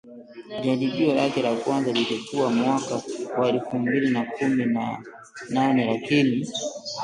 [0.63, 3.01] Jaribio lake la kwanza lilikuwa mwaka
[3.37, 5.03] wa elfu mbili na kumi na
[5.49, 6.47] nane lakini